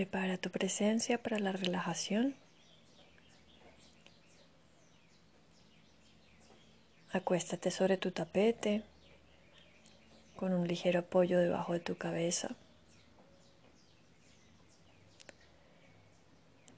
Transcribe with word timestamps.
Prepara 0.00 0.38
tu 0.38 0.48
presencia 0.48 1.22
para 1.22 1.38
la 1.38 1.52
relajación. 1.52 2.34
Acuéstate 7.12 7.70
sobre 7.70 7.98
tu 7.98 8.10
tapete 8.10 8.82
con 10.36 10.54
un 10.54 10.66
ligero 10.66 11.00
apoyo 11.00 11.38
debajo 11.38 11.74
de 11.74 11.80
tu 11.80 11.98
cabeza, 11.98 12.56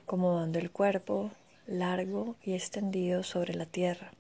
acomodando 0.03 0.59
el 0.59 0.73
cuerpo 0.73 1.31
largo 1.69 2.35
y 2.43 2.55
extendido 2.55 3.23
sobre 3.23 3.55
la 3.55 3.67
tierra. 3.67 4.11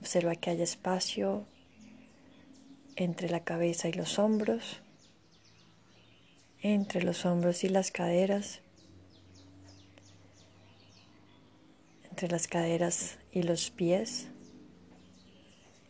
Observa 0.00 0.34
que 0.34 0.50
haya 0.50 0.64
espacio 0.64 1.46
entre 2.96 3.28
la 3.28 3.44
cabeza 3.44 3.88
y 3.88 3.92
los 3.92 4.18
hombros, 4.18 4.80
entre 6.62 7.02
los 7.02 7.26
hombros 7.26 7.62
y 7.62 7.68
las 7.68 7.90
caderas, 7.90 8.60
entre 12.10 12.28
las 12.28 12.48
caderas 12.48 13.18
y 13.30 13.42
los 13.42 13.70
pies 13.70 14.28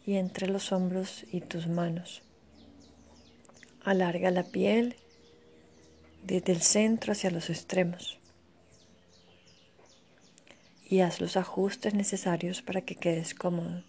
y 0.04 0.16
entre 0.16 0.48
los 0.48 0.72
hombros 0.72 1.24
y 1.30 1.40
tus 1.40 1.68
manos. 1.68 2.22
Alarga 3.84 4.32
la 4.32 4.42
piel 4.42 4.96
desde 6.24 6.52
el 6.52 6.62
centro 6.62 7.12
hacia 7.12 7.30
los 7.30 7.50
extremos 7.50 8.18
y 10.88 11.00
haz 11.00 11.20
los 11.20 11.36
ajustes 11.36 11.94
necesarios 11.94 12.62
para 12.62 12.80
que 12.80 12.96
quedes 12.96 13.34
cómodo. 13.34 13.84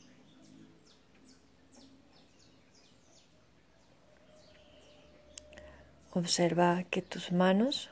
Observa 6.18 6.84
que 6.90 7.04
tus 7.04 7.32
manos, 7.32 7.92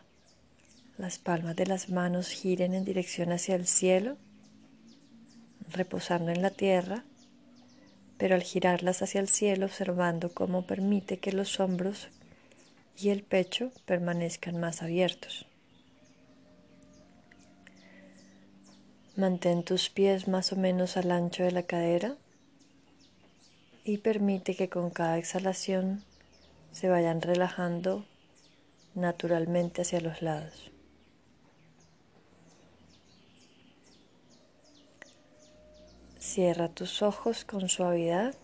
las 0.97 1.19
palmas 1.19 1.55
de 1.55 1.67
las 1.67 1.89
manos 1.89 2.29
giren 2.29 2.73
en 2.73 2.83
dirección 2.83 3.31
hacia 3.31 3.53
el 3.53 3.67
cielo, 3.67 4.17
reposando 5.71 6.31
en 6.31 6.41
la 6.41 6.49
tierra, 6.49 7.03
pero 8.17 8.33
al 8.33 8.41
girarlas 8.41 9.03
hacia 9.03 9.21
el 9.21 9.27
cielo 9.27 9.67
observando 9.67 10.33
cómo 10.33 10.65
permite 10.65 11.19
que 11.19 11.33
los 11.33 11.59
hombros 11.59 12.07
y 12.97 13.09
el 13.09 13.21
pecho 13.21 13.71
permanezcan 13.85 14.59
más 14.59 14.81
abiertos. 14.81 15.45
Mantén 19.15 19.61
tus 19.61 19.91
pies 19.91 20.27
más 20.27 20.51
o 20.51 20.55
menos 20.55 20.97
al 20.97 21.11
ancho 21.11 21.43
de 21.43 21.51
la 21.51 21.61
cadera 21.61 22.15
y 23.83 23.99
permite 23.99 24.55
que 24.55 24.67
con 24.67 24.89
cada 24.89 25.19
exhalación 25.19 26.03
se 26.71 26.89
vayan 26.89 27.21
relajando 27.21 28.03
naturalmente 28.95 29.81
hacia 29.83 30.01
los 30.01 30.21
lados. 30.21 30.71
Cierra 36.17 36.69
tus 36.69 37.01
ojos 37.01 37.45
con 37.45 37.69
suavidad 37.69 38.35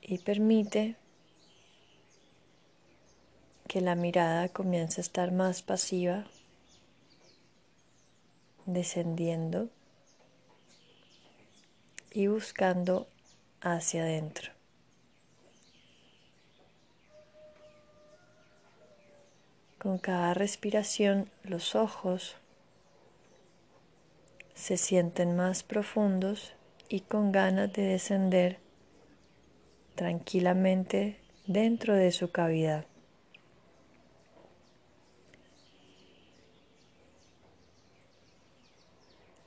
y 0.00 0.18
permite 0.18 0.96
que 3.68 3.80
la 3.80 3.96
mirada 3.96 4.48
comience 4.48 5.00
a 5.00 5.02
estar 5.02 5.32
más 5.32 5.62
pasiva, 5.62 6.24
descendiendo 8.66 9.68
y 12.12 12.28
buscando 12.28 13.08
hacia 13.60 14.02
adentro. 14.02 14.53
Con 19.84 19.98
cada 19.98 20.32
respiración 20.32 21.28
los 21.42 21.74
ojos 21.74 22.36
se 24.54 24.78
sienten 24.78 25.36
más 25.36 25.62
profundos 25.62 26.54
y 26.88 27.00
con 27.00 27.32
ganas 27.32 27.70
de 27.74 27.82
descender 27.82 28.56
tranquilamente 29.94 31.18
dentro 31.46 31.94
de 31.94 32.12
su 32.12 32.30
cavidad. 32.30 32.86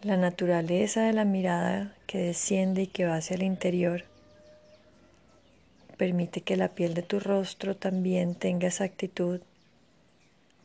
La 0.04 0.18
naturaleza 0.18 1.02
de 1.02 1.14
la 1.14 1.26
mirada 1.26 1.96
que 2.06 2.20
desciende 2.20 2.84
y 2.84 2.88
que 2.88 3.06
va 3.06 3.16
hacia 3.16 3.38
el 3.38 3.42
interior 3.42 4.04
permite 5.98 6.42
que 6.42 6.58
la 6.58 6.76
piel 6.76 6.94
de 6.94 7.02
tu 7.02 7.20
rostro 7.20 7.76
también 7.76 8.36
tenga 8.36 8.68
esa 8.68 8.84
actitud 8.84 9.42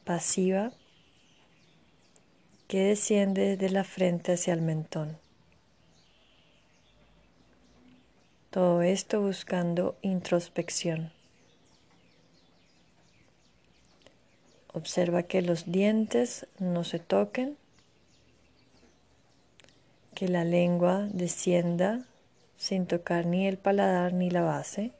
pasiva 0.04 0.72
que 2.68 2.84
desciende 2.84 3.56
desde 3.56 3.70
la 3.70 3.84
frente 3.84 4.32
hacia 4.32 4.54
el 4.54 4.62
mentón. 4.62 5.18
Todo 8.50 8.82
esto 8.82 9.20
buscando 9.20 9.96
introspección. 10.02 11.12
Observa 14.74 15.22
que 15.22 15.42
los 15.42 15.70
dientes 15.70 16.46
no 16.58 16.84
se 16.84 16.98
toquen, 16.98 17.56
que 20.14 20.28
la 20.28 20.44
lengua 20.44 21.08
descienda 21.12 22.06
sin 22.56 22.86
tocar 22.86 23.26
ni 23.26 23.46
el 23.46 23.58
paladar 23.58 24.12
ni 24.12 24.30
la 24.30 24.42
base. 24.42 24.92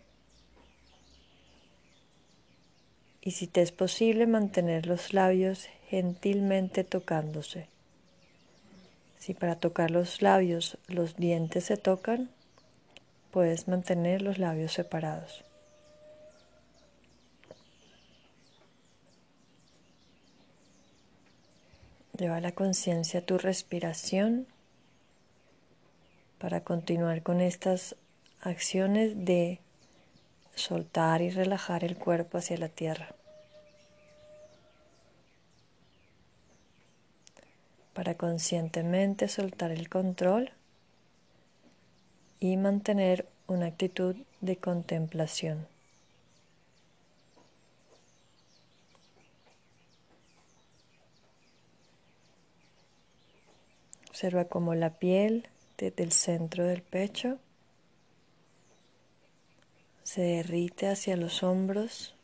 Y 3.23 3.31
si 3.31 3.47
te 3.47 3.63
es 3.63 3.71
posible 3.71 4.27
mantener 4.27 4.87
los 4.87 5.15
labios 5.15 5.69
gentilmente 5.89 6.83
tocándose. 6.83 7.69
Si 9.19 9.33
para 9.33 9.55
tocar 9.55 9.93
los 9.93 10.21
labios 10.21 10.77
los 10.89 11.17
dientes 11.17 11.67
se 11.67 11.77
tocan, 11.77 12.29
puedes 13.31 13.69
mantener 13.69 14.21
los 14.21 14.39
labios 14.39 14.73
separados. 14.73 15.45
Lleva 22.19 22.41
la 22.41 22.53
conciencia 22.53 23.21
a 23.21 23.23
tu 23.25 23.39
respiración 23.39 24.47
para 26.39 26.63
continuar 26.63 27.23
con 27.23 27.41
estas 27.41 27.95
acciones 28.41 29.25
de 29.25 29.61
soltar 30.55 31.23
y 31.23 31.31
relajar 31.31 31.85
el 31.85 31.97
cuerpo 31.97 32.39
hacia 32.39 32.59
la 32.59 32.69
tierra. 32.69 33.15
Para 37.95 38.17
conscientemente 38.17 39.29
soltar 39.29 39.71
el 39.71 39.89
control 39.89 40.53
y 42.41 42.57
mantener 42.57 43.29
una 43.47 43.67
actitud 43.67 44.17
de 44.41 44.57
contemplación. 44.57 45.67
Observa 54.09 54.45
cómo 54.45 54.75
la 54.75 54.91
piel 54.91 55.49
desde 55.79 56.03
el 56.03 56.13
centro 56.13 56.65
del 56.65 56.83
pecho 56.83 57.39
se 60.13 60.21
derrite 60.21 60.89
hacia 60.89 61.17
los 61.17 61.43
hombros, 61.43 62.15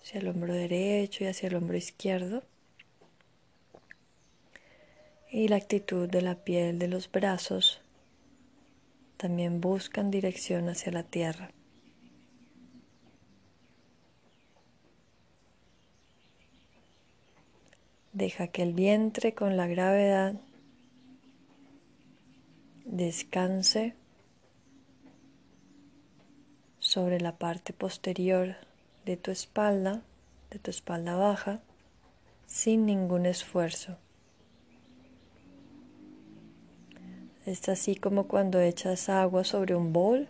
hacia 0.00 0.20
el 0.20 0.28
hombro 0.28 0.54
derecho 0.54 1.22
y 1.22 1.26
hacia 1.26 1.48
el 1.48 1.56
hombro 1.56 1.76
izquierdo. 1.76 2.42
Y 5.30 5.48
la 5.48 5.56
actitud 5.56 6.08
de 6.08 6.22
la 6.22 6.36
piel 6.36 6.78
de 6.78 6.88
los 6.88 7.12
brazos 7.12 7.82
también 9.18 9.60
buscan 9.60 10.10
dirección 10.10 10.70
hacia 10.70 10.92
la 10.92 11.02
tierra. 11.02 11.50
Deja 18.14 18.46
que 18.46 18.62
el 18.62 18.72
vientre 18.72 19.34
con 19.34 19.58
la 19.58 19.66
gravedad 19.66 20.36
descanse 22.86 23.94
sobre 26.94 27.20
la 27.20 27.32
parte 27.32 27.72
posterior 27.72 28.54
de 29.04 29.16
tu 29.16 29.32
espalda, 29.32 30.02
de 30.52 30.60
tu 30.60 30.70
espalda 30.70 31.16
baja, 31.16 31.58
sin 32.46 32.86
ningún 32.86 33.26
esfuerzo. 33.26 33.96
Es 37.46 37.68
así 37.68 37.96
como 37.96 38.28
cuando 38.28 38.60
echas 38.60 39.08
agua 39.08 39.42
sobre 39.42 39.74
un 39.74 39.92
bol. 39.92 40.28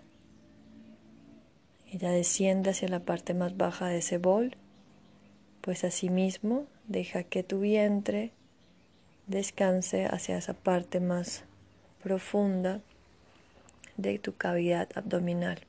Ella 1.92 2.10
desciende 2.10 2.70
hacia 2.70 2.88
la 2.88 3.00
parte 3.00 3.34
más 3.34 3.54
baja 3.58 3.88
de 3.88 3.98
ese 3.98 4.16
bol. 4.16 4.56
Pues 5.60 5.84
asimismo 5.84 6.64
deja 6.88 7.24
que 7.24 7.42
tu 7.42 7.60
vientre 7.60 8.30
descanse 9.26 10.06
hacia 10.06 10.38
esa 10.38 10.54
parte 10.54 10.98
más 11.00 11.44
profunda 12.02 12.80
de 13.98 14.18
tu 14.18 14.34
cavidad 14.34 14.88
abdominal. 14.94 15.60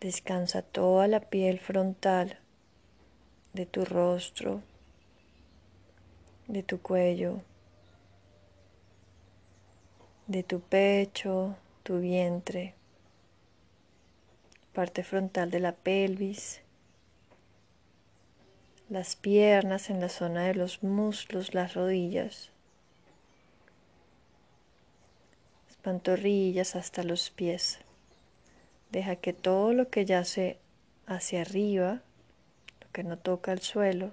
Descansa 0.00 0.62
toda 0.62 1.08
la 1.08 1.20
piel 1.20 1.58
frontal 1.58 2.38
de 3.52 3.66
tu 3.66 3.84
rostro, 3.84 4.62
de 6.48 6.62
tu 6.62 6.80
cuello, 6.80 7.42
de 10.26 10.42
tu 10.42 10.60
pecho, 10.60 11.54
tu 11.82 11.98
vientre, 11.98 12.72
parte 14.72 15.04
frontal 15.04 15.50
de 15.50 15.60
la 15.60 15.72
pelvis, 15.72 16.62
las 18.88 19.16
piernas 19.16 19.90
en 19.90 20.00
la 20.00 20.08
zona 20.08 20.44
de 20.44 20.54
los 20.54 20.82
muslos, 20.82 21.52
las 21.52 21.74
rodillas, 21.74 22.48
las 25.68 25.76
pantorrillas 25.76 26.74
hasta 26.74 27.02
los 27.02 27.28
pies. 27.28 27.80
Deja 28.90 29.16
que 29.16 29.32
todo 29.32 29.72
lo 29.72 29.88
que 29.88 30.04
yace 30.04 30.58
hacia 31.06 31.42
arriba, 31.42 32.02
lo 32.80 32.90
que 32.92 33.04
no 33.04 33.16
toca 33.16 33.52
el 33.52 33.60
suelo, 33.60 34.10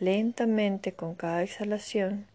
lentamente 0.00 0.92
con 0.92 1.14
cada 1.14 1.42
exhalación, 1.42 2.26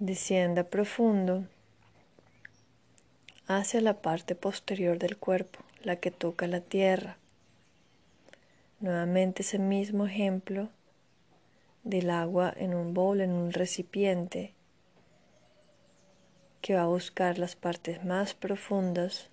descienda 0.00 0.64
profundo 0.64 1.44
hacia 3.46 3.80
la 3.80 3.94
parte 4.02 4.34
posterior 4.34 4.98
del 4.98 5.16
cuerpo, 5.16 5.60
la 5.82 5.96
que 5.96 6.10
toca 6.10 6.46
la 6.46 6.60
tierra. 6.60 7.18
Nuevamente 8.80 9.42
ese 9.42 9.58
mismo 9.58 10.06
ejemplo 10.06 10.70
del 11.82 12.10
agua 12.10 12.52
en 12.56 12.74
un 12.74 12.94
bol, 12.94 13.20
en 13.20 13.30
un 13.30 13.52
recipiente 13.52 14.54
que 16.60 16.74
va 16.74 16.82
a 16.82 16.86
buscar 16.86 17.38
las 17.38 17.56
partes 17.56 18.04
más 18.04 18.34
profundas 18.34 19.30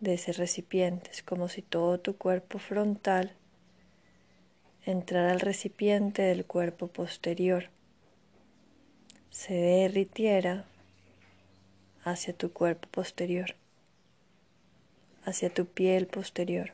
de 0.00 0.14
ese 0.14 0.32
recipiente. 0.32 1.10
Es 1.10 1.22
como 1.22 1.48
si 1.48 1.62
todo 1.62 1.98
tu 1.98 2.16
cuerpo 2.16 2.58
frontal 2.58 3.32
entrara 4.84 5.32
al 5.32 5.40
recipiente 5.40 6.22
del 6.22 6.44
cuerpo 6.44 6.86
posterior, 6.86 7.70
se 9.30 9.54
derritiera 9.54 10.64
hacia 12.04 12.32
tu 12.32 12.52
cuerpo 12.52 12.88
posterior, 12.88 13.56
hacia 15.24 15.52
tu 15.52 15.66
piel 15.66 16.06
posterior. 16.06 16.72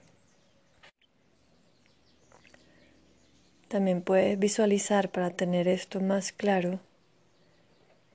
También 3.69 4.03
puedes 4.03 4.39
visualizar 4.39 5.11
para 5.11 5.31
tener 5.31 5.67
esto 5.67 6.01
más 6.01 6.33
claro 6.33 6.79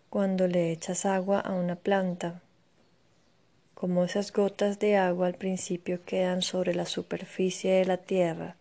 cuando 0.10 0.48
le 0.48 0.72
echas 0.72 1.06
agua 1.06 1.40
a 1.40 1.54
una 1.54 1.76
planta, 1.76 2.42
como 3.74 4.04
esas 4.04 4.32
gotas 4.32 4.80
de 4.80 4.98
agua 4.98 5.28
al 5.28 5.36
principio 5.36 6.04
quedan 6.04 6.42
sobre 6.42 6.74
la 6.74 6.86
superficie 6.86 7.74
de 7.74 7.86
la 7.86 7.98
tierra 7.98 8.56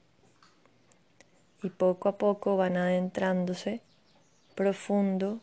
y 1.62 1.70
poco 1.70 2.08
a 2.08 2.19
poco 2.19 2.56
van 2.56 2.76
adentrándose 2.76 3.81
profundo 4.54 5.40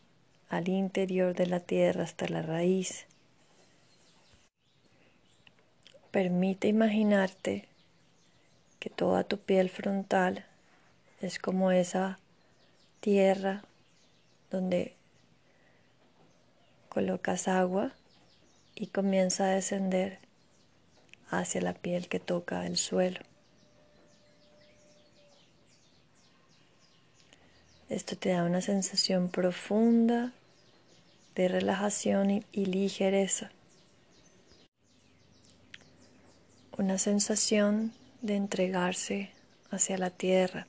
al 0.50 0.68
interior 0.68 1.34
de 1.34 1.48
la 1.48 1.60
tierra 1.60 2.04
hasta 2.04 2.28
la 2.28 2.42
raíz. 2.42 3.08
Permite 6.12 6.68
imaginarte 6.68 7.68
que 8.80 8.90
toda 8.90 9.24
tu 9.24 9.38
piel 9.40 9.70
frontal 9.70 10.46
es 11.22 11.40
como 11.40 11.72
esa 11.72 12.20
tierra 13.00 13.64
donde 14.52 14.96
colocas 16.94 17.48
agua 17.48 17.92
y 18.76 18.88
comienza 18.88 19.46
a 19.46 19.56
descender 19.56 20.20
hacia 21.30 21.62
la 21.62 21.74
piel 21.74 22.08
que 22.08 22.20
toca 22.20 22.68
el 22.68 22.78
suelo. 22.78 23.20
Esto 27.90 28.16
te 28.16 28.30
da 28.30 28.44
una 28.44 28.62
sensación 28.62 29.30
profunda 29.30 30.34
de 31.36 31.48
relajación 31.48 32.44
y, 32.52 32.66
ligereza. 32.66 33.52
Una 36.78 36.98
sensación 36.98 37.92
de 38.22 38.36
entregarse 38.36 39.32
hacia 39.72 39.98
la 39.98 40.12
tierra, 40.12 40.68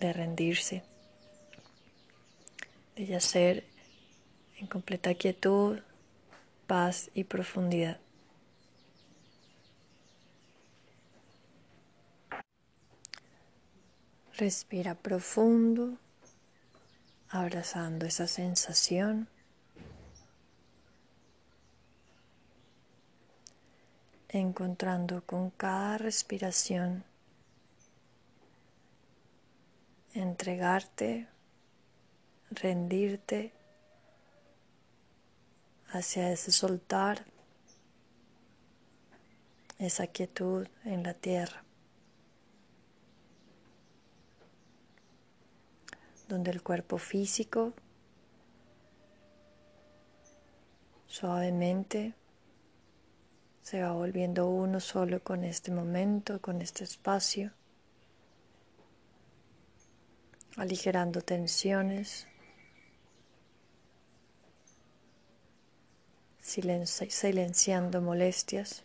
de 0.00 0.12
rendirse, 0.12 0.82
de 2.96 3.06
yacer 3.06 3.67
en 4.58 4.66
completa 4.66 5.14
quietud, 5.14 5.78
paz 6.66 7.10
y 7.14 7.24
profundidad. 7.24 7.98
Respira 14.34 14.94
profundo, 14.94 15.98
abrazando 17.30 18.06
esa 18.06 18.26
sensación. 18.26 19.28
encontrando 24.30 25.24
con 25.24 25.48
cada 25.48 25.96
respiración 25.96 27.02
entregarte, 30.12 31.26
rendirte 32.50 33.52
hacia 35.90 36.30
ese 36.32 36.52
soltar, 36.52 37.24
esa 39.78 40.06
quietud 40.06 40.66
en 40.84 41.02
la 41.02 41.14
tierra, 41.14 41.62
donde 46.28 46.50
el 46.50 46.62
cuerpo 46.62 46.98
físico 46.98 47.72
suavemente 51.06 52.14
se 53.62 53.82
va 53.82 53.92
volviendo 53.92 54.48
uno 54.48 54.80
solo 54.80 55.22
con 55.22 55.44
este 55.44 55.70
momento, 55.70 56.40
con 56.40 56.62
este 56.62 56.84
espacio, 56.84 57.52
aligerando 60.56 61.20
tensiones. 61.20 62.26
Silenciando 66.48 68.00
molestias, 68.00 68.84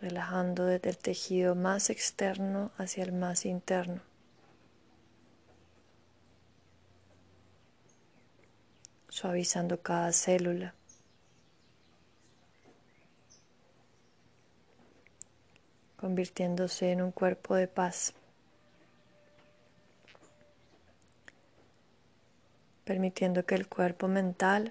relajando 0.00 0.64
desde 0.64 0.90
el 0.90 0.98
tejido 0.98 1.54
más 1.54 1.90
externo 1.90 2.72
hacia 2.78 3.04
el 3.04 3.12
más 3.12 3.44
interno. 3.44 4.00
suavizando 9.08 9.82
cada 9.82 10.10
célula. 10.12 10.74
convirtiéndose 16.02 16.90
en 16.90 17.00
un 17.00 17.12
cuerpo 17.12 17.54
de 17.54 17.68
paz. 17.68 18.14
Permitiendo 22.92 23.46
que 23.46 23.54
el 23.54 23.68
cuerpo 23.68 24.06
mental 24.06 24.70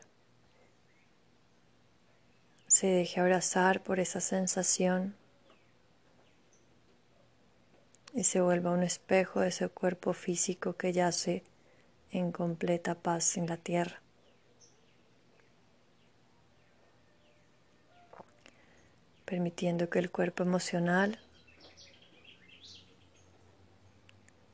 se 2.68 2.86
deje 2.86 3.20
abrazar 3.20 3.82
por 3.82 4.00
esa 4.00 4.22
sensación 4.22 5.16
y 8.14 8.24
se 8.24 8.40
vuelva 8.40 8.74
un 8.74 8.84
espejo 8.84 9.40
de 9.40 9.48
ese 9.48 9.70
cuerpo 9.70 10.14
físico 10.14 10.74
que 10.74 10.94
yace 10.94 11.44
en 12.12 12.32
completa 12.32 12.94
paz 12.94 13.38
en 13.38 13.48
la 13.48 13.58
tierra. 13.58 14.04
Permitiendo 19.26 19.90
que 19.90 19.98
el 19.98 20.12
cuerpo 20.12 20.44
emocional 20.44 21.18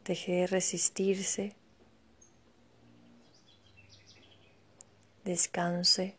deje 0.05 0.31
de 0.31 0.47
resistirse 0.47 1.56
descanse, 5.27 6.15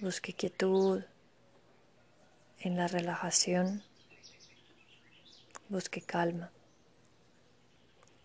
busque 0.00 0.34
quietud 0.34 1.02
en 2.60 2.76
la 2.76 2.88
relajación, 2.88 3.82
busque 5.70 6.02
calma 6.02 6.52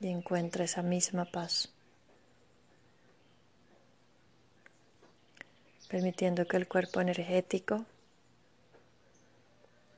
y 0.01 0.09
encuentre 0.09 0.65
esa 0.65 0.83
misma 0.83 1.23
paz. 1.25 1.69
permitiendo 5.87 6.45
que 6.45 6.55
el 6.55 6.67
cuerpo 6.67 7.01
energético 7.01 7.83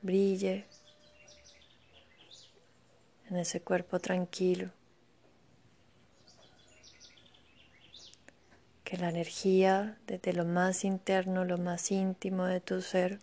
brille 0.01 0.65
en 3.29 3.35
ese 3.35 3.59
cuerpo 3.59 3.99
tranquilo 3.99 4.71
que 8.91 8.97
la 8.97 9.07
energía 9.07 9.97
desde 10.05 10.33
lo 10.33 10.43
más 10.43 10.83
interno, 10.83 11.45
lo 11.45 11.57
más 11.57 11.91
íntimo 11.91 12.43
de 12.43 12.59
tu 12.59 12.81
ser, 12.81 13.21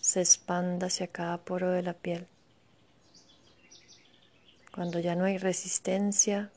se 0.00 0.20
expanda 0.20 0.86
hacia 0.86 1.08
cada 1.08 1.36
poro 1.44 1.70
de 1.70 1.82
la 1.82 1.92
piel. 1.92 2.26
Cuando 4.74 4.98
ya 4.98 5.14
no 5.14 5.26
hay 5.26 5.36
resistencia, 5.36 6.50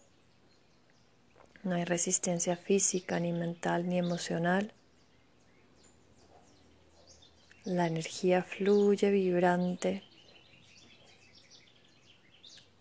no 1.63 1.75
hay 1.75 1.83
resistencia 1.83 2.55
física, 2.55 3.19
ni 3.19 3.33
mental, 3.33 3.89
ni 3.89 3.97
emocional, 3.97 4.71
la 7.65 7.85
energía 7.85 8.43
fluye 8.43 9.11
vibrante, 9.11 10.03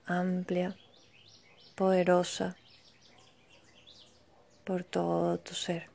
amplia, 0.07 0.77
poderosa 1.75 2.57
por 4.69 4.85
todo 4.85 5.39
tu 5.39 5.55
ser. 5.55 5.89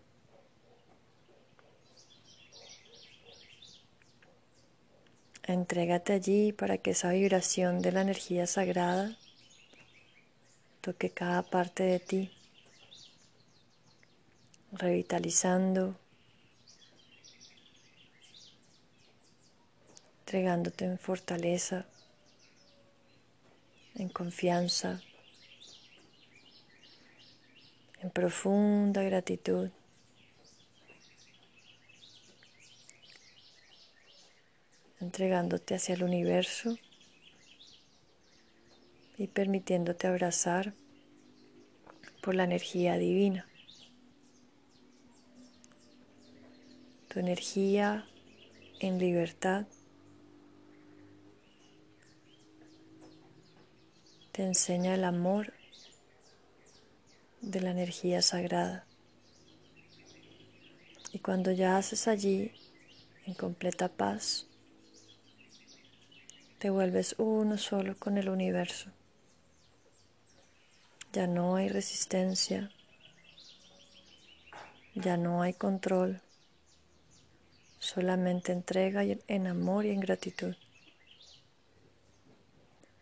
Entrégate 5.43 6.13
allí 6.13 6.53
para 6.53 6.79
que 6.79 6.89
esa 6.89 7.11
vibración 7.11 7.83
de 7.83 7.91
la 7.91 8.01
energía 8.01 8.47
sagrada 8.47 9.15
toque 10.81 11.11
cada 11.11 11.43
parte 11.43 11.83
de 11.83 11.99
ti, 11.99 12.31
revitalizando, 14.71 15.95
entregándote 20.21 20.85
en 20.85 20.97
fortaleza, 20.97 21.85
en 23.93 24.09
confianza, 24.09 24.99
en 28.02 28.02
profunda 28.13 29.03
gratitud. 29.03 29.69
entregándote 35.03 35.75
hacia 35.75 35.95
el 35.95 36.03
universo 36.03 36.77
y 39.17 39.27
permitiéndote 39.27 40.07
abrazar 40.07 40.73
por 42.21 42.35
la 42.35 42.45
energía 42.45 42.97
divina. 42.97 43.45
Tu 47.09 47.19
energía 47.19 48.07
en 48.79 48.97
libertad 48.97 49.67
te 54.31 54.43
enseña 54.43 54.95
el 54.95 55.03
amor 55.03 55.53
de 57.43 57.59
la 57.59 57.71
energía 57.71 58.21
sagrada. 58.21 58.85
Y 61.11 61.19
cuando 61.19 61.51
ya 61.51 61.77
haces 61.77 62.07
allí 62.07 62.51
en 63.25 63.33
completa 63.33 63.89
paz, 63.89 64.47
te 66.57 66.69
vuelves 66.69 67.15
uno 67.17 67.57
solo 67.57 67.97
con 67.99 68.17
el 68.17 68.29
universo. 68.29 68.89
Ya 71.11 71.27
no 71.27 71.57
hay 71.57 71.67
resistencia, 71.67 72.71
ya 74.95 75.17
no 75.17 75.41
hay 75.41 75.53
control, 75.53 76.21
solamente 77.77 78.53
entrega 78.53 79.03
en 79.03 79.47
amor 79.47 79.85
y 79.85 79.91
en 79.91 79.99
gratitud. 79.99 80.55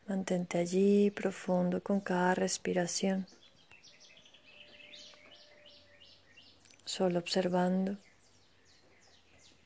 Mantente 0.08 0.58
allí 0.58 1.12
profundo 1.12 1.82
con 1.82 2.02
cada 2.02 2.34
respiración, 2.36 3.28
solo 6.86 7.20
observando, 7.20 7.98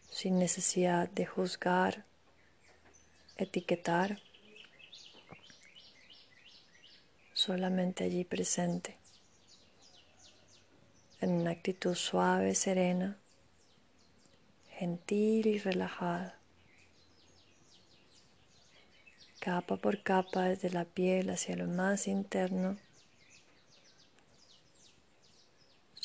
sin 0.10 0.40
necesidad 0.40 1.10
de 1.10 1.26
juzgar 1.26 2.06
etiquetar, 3.38 4.22
solamente 7.34 8.06
allí 8.06 8.24
presente, 8.24 8.98
en 11.20 11.32
una 11.32 11.52
actitud 11.52 11.96
suave, 11.96 12.56
serena, 12.56 13.18
gentil 14.70 15.48
y 15.48 15.60
relajada. 15.60 16.40
Capa 19.40 19.78
por 19.78 20.02
capa 20.02 20.46
desde 20.46 20.70
la 20.72 20.86
piel 20.86 21.30
hacia 21.30 21.56
lo 21.56 21.68
más 21.68 22.08
interno. 22.08 22.78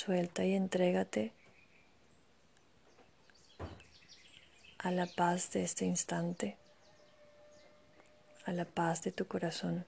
Suelta 0.03 0.47
y 0.47 0.55
entrégate 0.55 1.35
a 4.79 4.91
la 4.93 5.05
paz 5.05 5.53
de 5.53 5.63
este 5.63 5.85
instante 5.85 6.57
a 8.47 8.53
la 8.53 8.65
paz 8.65 9.03
de 9.03 9.13
tu 9.13 9.27
corazón, 9.27 9.85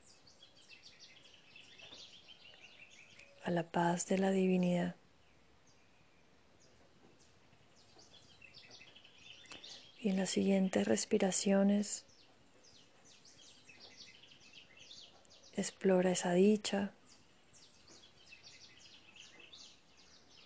a 3.42 3.50
la 3.50 3.62
paz 3.62 4.04
de 4.04 4.18
la 4.18 4.30
divinidad. 4.30 4.96
Y 9.98 10.10
en 10.10 10.18
las 10.18 10.28
siguientes 10.28 10.86
respiraciones, 10.86 12.04
explora 15.56 16.10
esa 16.10 16.34
dicha, 16.34 16.92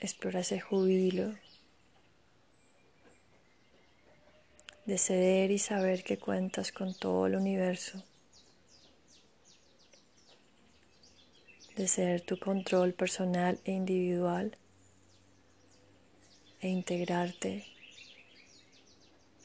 explora 0.07 0.41
ese 0.41 0.61
jubilo 0.61 1.35
de 4.87 4.99
ceder 4.99 5.51
y 5.51 5.59
saber 5.59 6.05
que 6.05 6.17
cuentas 6.17 6.71
con 6.71 6.95
todo 6.95 7.27
el 7.27 7.35
universo, 7.35 8.05
de 11.75 11.89
ser 11.89 12.21
tu 12.21 12.39
control 12.39 12.95
personal 12.95 13.59
e 13.65 13.73
individual 13.73 14.57
e 16.61 16.69
integrarte 16.69 17.67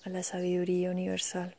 a 0.06 0.10
la 0.10 0.22
sabiduría 0.22 0.92
universal. 0.92 1.56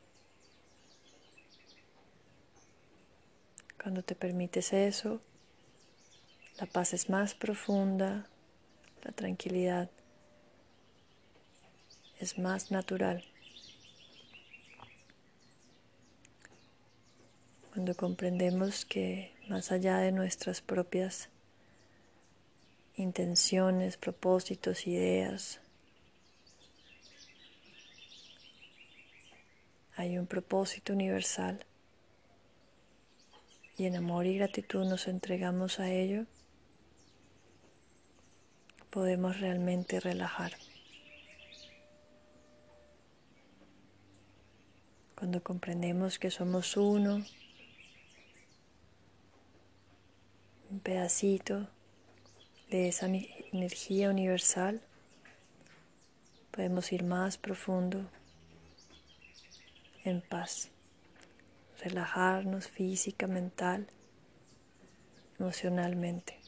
Cuando 3.81 4.01
te 4.01 4.15
permites 4.15 4.71
eso, 4.71 5.19
la 6.57 6.67
paz 6.67 6.93
es 6.93 7.09
más 7.09 7.35
profunda, 7.35 8.29
la 9.03 9.11
tranquilidad 9.11 9.89
es 12.19 12.37
más 12.37 12.71
natural. 12.71 13.23
cuando 17.73 17.95
comprendemos 17.95 18.85
que 18.85 19.31
más 19.49 19.71
allá 19.71 19.97
de 19.97 20.11
nuestras 20.11 20.61
propias 20.61 21.29
intenciones, 22.95 23.97
propósitos, 23.97 24.85
ideas, 24.85 25.59
hay 29.95 30.19
un 30.19 30.27
propósito 30.27 30.93
universal 30.93 31.65
y 33.75 33.87
en 33.87 33.95
amor 33.95 34.27
y 34.27 34.37
gratitud 34.37 34.85
nos 34.85 35.07
entregamos 35.07 35.79
a 35.79 35.89
ello, 35.89 36.27
podemos 38.93 39.39
realmente 39.39 39.99
relajar. 39.99 40.53
Cuando 45.15 45.41
comprendemos 45.41 46.19
que 46.19 46.29
somos 46.29 46.77
uno, 46.77 47.25
un 50.69 50.79
pedacito 50.79 51.67
de 52.69 52.87
esa 52.89 53.07
energía 53.07 54.11
universal, 54.11 54.79
podemos 56.51 56.93
ir 56.93 57.03
más 57.03 57.39
profundo 57.39 58.07
en 60.03 60.21
paz, 60.21 60.69
relajarnos 61.79 62.67
física, 62.67 63.25
mental, 63.25 63.87
emocionalmente. 65.39 66.42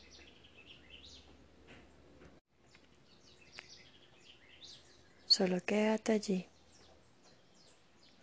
Solo 5.38 5.60
quédate 5.60 6.14
allí, 6.14 6.48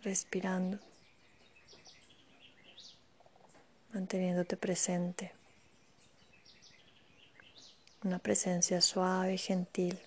respirando, 0.01 0.79
manteniéndote 3.93 4.57
presente 4.57 5.31
una 8.03 8.17
presencia 8.17 8.81
suave 8.81 9.35
y 9.35 9.37
gentil, 9.37 9.99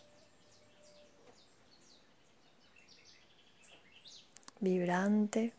vibrante, 4.59 5.53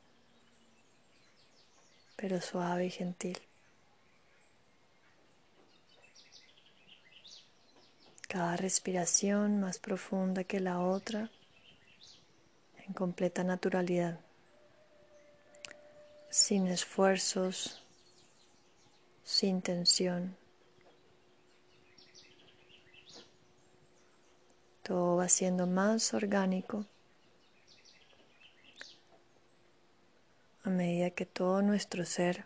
pero 2.17 2.41
suave 2.41 2.87
y 2.87 2.91
gentil. 2.91 3.39
Cada 8.27 8.57
respiración 8.57 9.61
más 9.61 9.79
profunda 9.79 10.43
que 10.43 10.59
la 10.59 10.81
otra 10.81 11.31
en 12.87 12.93
completa 12.93 13.43
naturalidad, 13.43 14.19
sin 16.29 16.67
esfuerzos, 16.67 17.83
sin 19.23 19.61
tensión. 19.61 20.35
Todo 24.83 25.17
va 25.17 25.27
siendo 25.27 25.67
más 25.67 26.13
orgánico 26.13 26.85
a 30.63 30.69
medida 30.69 31.09
que 31.09 31.25
todo 31.25 31.61
nuestro 31.61 32.05
ser 32.05 32.45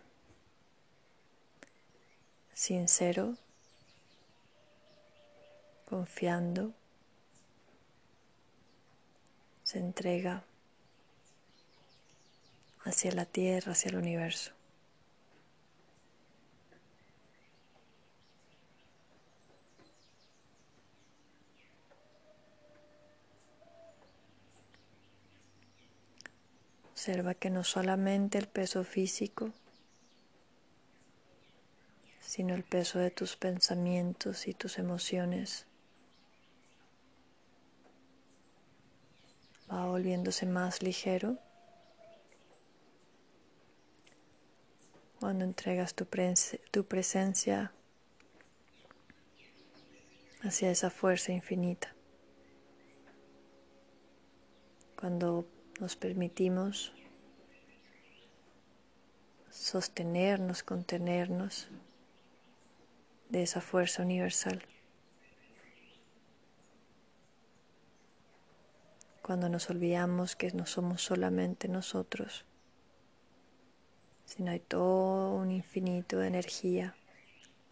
sincero, 2.53 3.36
confiando, 5.89 6.74
se 9.72 9.80
entrega 9.80 10.44
hacia 12.84 13.13
la 13.13 13.24
tierra, 13.24 13.72
hacia 13.72 13.88
el 13.88 13.96
universo. 13.96 14.51
Observa 26.92 27.34
que 27.34 27.50
no 27.50 27.63
solamente 27.63 28.40
el 28.40 28.48
peso 28.48 28.84
físico, 28.84 29.54
sino 32.20 32.56
el 32.56 32.66
peso 32.66 33.00
de 33.00 33.10
tus 33.10 33.38
pensamientos 33.38 34.50
y 34.50 34.54
tus 34.54 34.78
emociones 34.78 35.66
va 39.72 39.86
volviéndose 39.86 40.46
más 40.46 40.82
ligero 40.82 41.38
cuando 45.20 45.46
entregas 45.46 45.94
tu, 45.94 46.08
tu 46.72 46.86
presencia 46.86 47.72
hacia 50.44 50.72
esa 50.72 50.90
fuerza 50.90 51.32
infinita. 51.32 51.94
Cuando 55.00 55.48
nos 55.80 55.96
permitimos 55.96 56.92
sostenernos, 59.50 60.63
contenernos 60.63 61.70
de 63.30 63.44
esa 63.44 63.62
fuerza 63.62 64.01
universal. 64.01 64.63
Cuando 69.22 69.50
nos 69.50 69.70
olvidamos 69.70 70.36
que 70.36 70.51
no 70.51 70.66
somos 70.66 71.04
solamente 71.04 71.68
nosotros, 71.68 72.46
sino 74.25 74.51
hay 74.51 74.60
todo 74.60 75.36
un 75.36 75.51
infinito 75.51 76.20
de 76.20 76.28
energía 76.28 76.96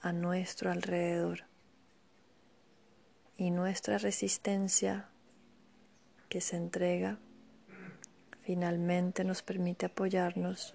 a 0.01 0.11
nuestro 0.11 0.71
alrededor. 0.71 1.45
Y 3.37 3.51
nuestra 3.51 3.97
resistencia 3.97 5.07
que 6.27 6.41
se 6.41 6.57
entrega 6.57 7.17
finalmente 8.41 9.23
nos 9.23 9.41
permite 9.41 9.85
apoyarnos 9.85 10.73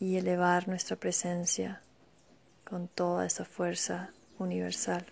y 0.00 0.16
elevar 0.16 0.68
nuestra 0.68 0.96
presencia 0.96 1.82
con 2.64 2.88
toda 2.88 3.26
esa 3.26 3.44
fuerza 3.44 4.12
universal. 4.38 5.04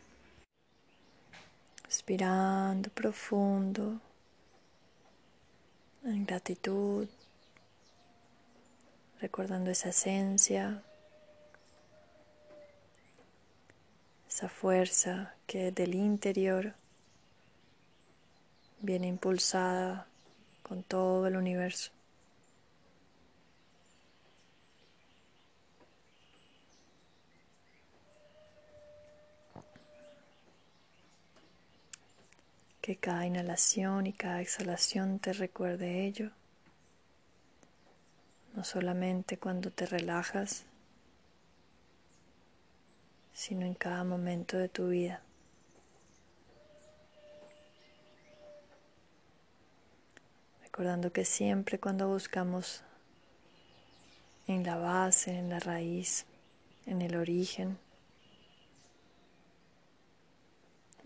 Respirando 2.07 2.89
profundo 2.91 4.01
en 6.05 6.25
gratitud, 6.25 7.09
recordando 9.21 9.73
esa 9.73 9.89
esencia, 9.89 10.85
esa 14.29 14.49
fuerza 14.49 15.35
que 15.49 15.73
del 15.73 15.97
interior 15.97 16.75
viene 18.83 19.09
impulsada 19.09 20.07
con 20.63 20.85
todo 20.85 21.27
el 21.27 21.35
universo. 21.35 21.96
Que 32.87 32.95
cada 32.95 33.27
inhalación 33.27 34.07
y 34.07 34.13
cada 34.13 34.41
exhalación 34.41 35.19
te 35.19 35.33
recuerde 35.33 36.05
ello, 36.05 36.31
no 38.55 38.63
solamente 38.63 39.39
cuando 39.39 39.73
te 39.73 39.87
relajas, 39.87 40.67
sino 43.33 43.67
en 43.67 43.75
cada 43.75 44.05
momento 44.05 44.57
de 44.57 44.69
tu 44.69 44.91
vida. 44.91 45.21
recordando 50.63 51.11
que 51.11 51.25
siempre 51.25 51.81
cuando 51.81 52.07
buscamos 52.07 52.85
en 54.47 54.63
la 54.63 54.77
base, 54.77 55.37
en 55.37 55.49
la 55.49 55.59
raíz, 55.59 56.27
en 56.85 57.03
el 57.03 57.17
origen, 57.17 57.79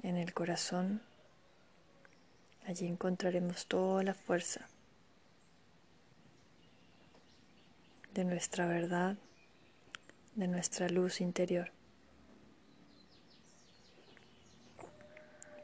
en 0.02 0.18
el 0.18 0.34
corazón, 0.34 1.00
allí 2.70 2.86
encontraremos 2.86 3.66
toda 3.66 4.04
la 4.04 4.14
fuerza 4.14 4.68
de 8.14 8.24
nuestra 8.24 8.66
verdad, 8.66 9.16
de 10.36 10.46
nuestra 10.46 10.88
luz 10.88 11.20
interior. 11.20 11.72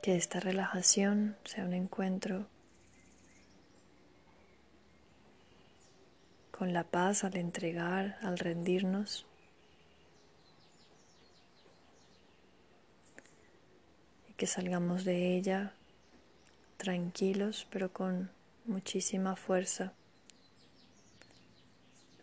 Que 0.03 0.17
esta 0.17 0.41
relajación 0.41 1.37
sea 1.45 1.65
un 1.65 1.75
encuentro 1.75 2.49
con 6.51 6.73
la 6.73 6.83
paz 6.83 7.23
al 7.23 7.37
entregar, 7.37 8.19
al 8.23 8.37
rendirnos. 8.39 9.27
Y 14.29 14.33
que 14.33 14.49
salgamos 14.49 15.05
de 15.05 15.37
ella 15.37 15.76
tranquilos, 16.77 17.67
pero 17.71 17.93
con 17.93 18.31
muchísima 18.65 19.37
fuerza, 19.37 19.93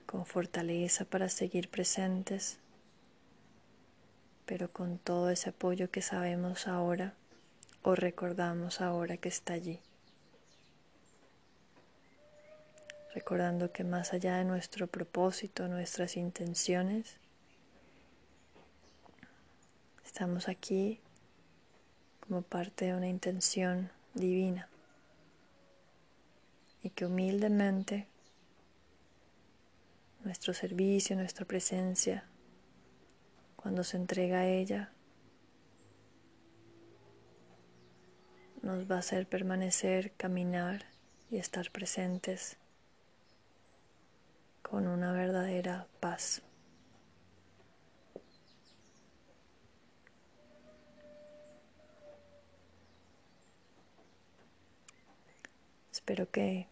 con 0.05 0.25
fortaleza 0.25 1.05
para 1.05 1.29
seguir 1.29 1.69
presentes, 1.69 2.59
pero 4.45 4.71
con 4.71 4.97
todo 4.97 5.29
ese 5.29 5.49
apoyo 5.49 5.89
que 5.89 6.01
sabemos 6.01 6.67
ahora 6.67 7.13
o 7.81 7.95
recordamos 7.95 8.81
ahora 8.81 9.17
que 9.17 9.29
está 9.29 9.53
allí. 9.53 9.79
recordando 13.13 13.71
que 13.71 13.83
más 13.83 14.11
allá 14.13 14.37
de 14.37 14.43
nuestro 14.43 14.87
propósito, 14.87 15.67
nuestras 15.67 16.17
intenciones, 16.17 17.17
estamos 20.03 20.49
aquí 20.49 20.99
como 22.21 22.41
parte 22.41 22.85
de 22.85 22.95
una 22.95 23.07
intención 23.07 23.91
divina 24.13 24.69
y 26.81 26.89
que 26.89 27.05
humildemente 27.05 28.07
nuestro 30.23 30.53
servicio, 30.53 31.15
nuestra 31.15 31.45
presencia, 31.45 32.25
cuando 33.55 33.83
se 33.83 33.97
entrega 33.97 34.39
a 34.39 34.47
ella, 34.47 34.91
nos 38.61 38.89
va 38.89 38.95
a 38.95 38.99
hacer 38.99 39.27
permanecer, 39.27 40.11
caminar 40.13 40.85
y 41.29 41.37
estar 41.37 41.71
presentes 41.71 42.57
con 44.61 44.87
una 44.87 45.11
verdadera 45.11 45.87
paz. 45.99 46.41
Espero 56.03 56.29
que 56.29 56.67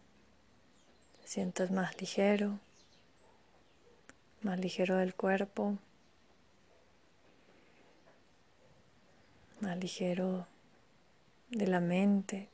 te 1.22 1.26
sientas 1.26 1.70
más 1.70 1.98
ligero, 1.98 2.58
más 4.42 4.60
ligero 4.60 4.98
del 4.98 5.14
cuerpo, 5.14 5.78
más 9.60 9.78
ligero 9.78 10.46
de 11.48 11.66
la 11.66 11.80
mente 11.80 12.50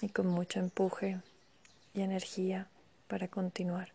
y 0.00 0.08
con 0.08 0.26
mucho 0.26 0.58
empuje 0.58 1.20
y 1.92 2.00
energía 2.00 2.70
para 3.06 3.28
continuar. 3.28 3.92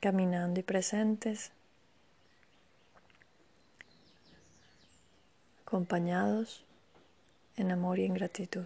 caminando 0.00 0.60
y 0.60 0.62
presentes, 0.62 1.50
acompañados 5.68 6.64
en 7.56 7.70
amor 7.70 7.98
y 7.98 8.06
en 8.06 8.14
gratitud. 8.14 8.64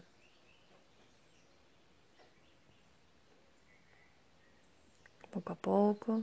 Poco 5.32 5.52
a 5.52 5.56
poco 5.56 6.22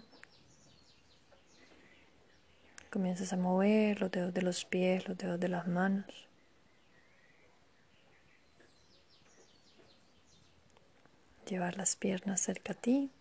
comienzas 2.89 3.33
a 3.33 3.35
mover 3.35 3.99
los 3.99 4.09
dedos 4.09 4.33
de 4.33 4.41
los 4.41 4.63
pies, 4.63 5.05
los 5.05 5.17
dedos 5.17 5.37
de 5.37 5.49
las 5.49 5.67
manos. 5.67 6.29
Llevar 11.45 11.75
las 11.75 11.97
piernas 11.97 12.39
cerca 12.39 12.71
a 12.71 12.75
ti. 12.75 13.11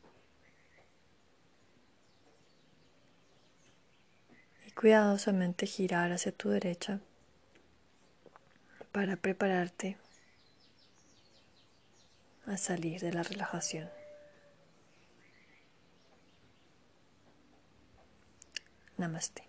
Y 4.65 4.71
cuidadosamente 4.71 5.67
girar 5.67 6.13
hacia 6.13 6.31
tu 6.31 6.51
derecha 6.51 7.01
para 8.93 9.17
prepararte 9.17 9.97
a 12.47 12.57
salir 12.57 13.01
de 13.01 13.13
la 13.13 13.23
relajación. 13.23 13.91
Namaste. 18.97 19.48